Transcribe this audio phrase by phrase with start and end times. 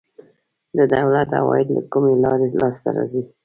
[0.77, 3.21] د دولت عواید له کومې لارې لاسته راځي؟